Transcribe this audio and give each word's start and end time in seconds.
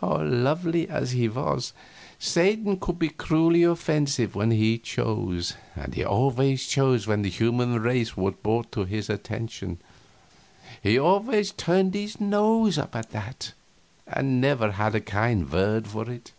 Lovely 0.00 0.88
as 0.88 1.10
he 1.10 1.28
was, 1.28 1.74
Satan 2.18 2.78
could 2.80 2.98
be 2.98 3.10
cruelly 3.10 3.62
offensive 3.62 4.34
when 4.34 4.52
he 4.52 4.78
chose; 4.78 5.52
and 5.76 5.92
he 5.92 6.02
always 6.02 6.66
chose 6.66 7.06
when 7.06 7.20
the 7.20 7.28
human 7.28 7.78
race 7.78 8.16
was 8.16 8.32
brought 8.42 8.72
to 8.72 8.84
his 8.86 9.10
attention. 9.10 9.78
He 10.82 10.98
always 10.98 11.50
turned 11.52 11.90
up 11.94 12.00
his 12.00 12.18
nose 12.18 12.78
at 12.78 13.14
it, 13.14 13.52
and 14.06 14.40
never 14.40 14.72
had 14.72 14.94
a 14.94 15.00
kind 15.02 15.52
word 15.52 15.86
for 15.86 16.10
it. 16.10 16.32